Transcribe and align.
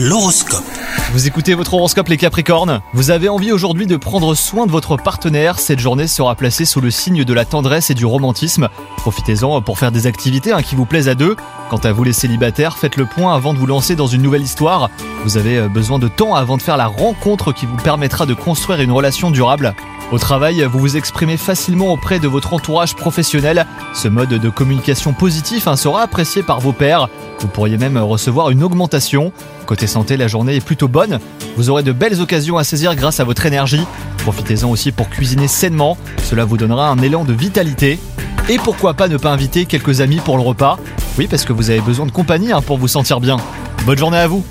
L'horoscope. 0.00 0.62
Vous 1.12 1.26
écoutez 1.26 1.54
votre 1.54 1.74
horoscope 1.74 2.06
les 2.06 2.16
Capricornes? 2.16 2.82
Vous 2.92 3.10
avez 3.10 3.28
envie 3.28 3.50
aujourd'hui 3.50 3.88
de 3.88 3.96
prendre 3.96 4.36
soin 4.36 4.64
de 4.64 4.70
votre 4.70 4.96
partenaire. 4.96 5.58
Cette 5.58 5.80
journée 5.80 6.06
sera 6.06 6.36
placée 6.36 6.64
sous 6.64 6.80
le 6.80 6.92
signe 6.92 7.24
de 7.24 7.34
la 7.34 7.44
tendresse 7.44 7.90
et 7.90 7.94
du 7.94 8.06
romantisme. 8.06 8.68
Profitez-en 8.98 9.60
pour 9.60 9.76
faire 9.76 9.90
des 9.90 10.06
activités 10.06 10.52
hein, 10.52 10.62
qui 10.62 10.76
vous 10.76 10.86
plaisent 10.86 11.08
à 11.08 11.16
deux. 11.16 11.34
Quant 11.68 11.78
à 11.78 11.90
vous 11.90 12.04
les 12.04 12.12
célibataires, 12.12 12.78
faites 12.78 12.96
le 12.96 13.06
point 13.06 13.34
avant 13.34 13.54
de 13.54 13.58
vous 13.58 13.66
lancer 13.66 13.96
dans 13.96 14.06
une 14.06 14.22
nouvelle 14.22 14.42
histoire. 14.42 14.88
Vous 15.24 15.36
avez 15.36 15.58
euh, 15.58 15.68
besoin 15.68 15.98
de 15.98 16.06
temps 16.06 16.36
avant 16.36 16.56
de 16.56 16.62
faire 16.62 16.76
la 16.76 16.86
rencontre 16.86 17.52
qui 17.52 17.66
vous 17.66 17.76
permettra 17.76 18.24
de 18.24 18.34
construire 18.34 18.80
une 18.80 18.92
relation 18.92 19.32
durable. 19.32 19.74
Au 20.10 20.18
travail, 20.18 20.62
vous 20.62 20.78
vous 20.78 20.96
exprimez 20.96 21.36
facilement 21.36 21.92
auprès 21.92 22.18
de 22.18 22.28
votre 22.28 22.54
entourage 22.54 22.96
professionnel. 22.96 23.66
Ce 23.92 24.08
mode 24.08 24.30
de 24.30 24.48
communication 24.48 25.12
positif 25.12 25.68
hein, 25.68 25.76
sera 25.76 26.00
apprécié 26.00 26.42
par 26.42 26.60
vos 26.60 26.72
pairs. 26.72 27.10
Vous 27.40 27.48
pourriez 27.48 27.76
même 27.76 27.98
recevoir 27.98 28.48
une 28.48 28.62
augmentation. 28.62 29.32
Côté 29.66 29.86
santé, 29.86 30.16
la 30.16 30.26
journée 30.26 30.56
est 30.56 30.64
plutôt 30.64 30.88
bonne. 30.88 31.18
Vous 31.58 31.68
aurez 31.68 31.82
de 31.82 31.92
belles 31.92 32.22
occasions 32.22 32.56
à 32.56 32.64
saisir 32.64 32.96
grâce 32.96 33.20
à 33.20 33.24
votre 33.24 33.44
énergie. 33.44 33.84
Profitez-en 34.18 34.70
aussi 34.70 34.92
pour 34.92 35.10
cuisiner 35.10 35.46
sainement. 35.46 35.98
Cela 36.24 36.46
vous 36.46 36.56
donnera 36.56 36.88
un 36.88 36.98
élan 36.98 37.24
de 37.24 37.34
vitalité. 37.34 37.98
Et 38.48 38.56
pourquoi 38.56 38.94
pas 38.94 39.08
ne 39.08 39.18
pas 39.18 39.30
inviter 39.30 39.66
quelques 39.66 40.00
amis 40.00 40.20
pour 40.24 40.38
le 40.38 40.42
repas? 40.42 40.78
Oui, 41.18 41.26
parce 41.26 41.44
que 41.44 41.52
vous 41.52 41.68
avez 41.68 41.82
besoin 41.82 42.06
de 42.06 42.12
compagnie 42.12 42.50
hein, 42.50 42.62
pour 42.62 42.78
vous 42.78 42.88
sentir 42.88 43.20
bien. 43.20 43.36
Bonne 43.84 43.98
journée 43.98 44.18
à 44.18 44.26
vous 44.26 44.42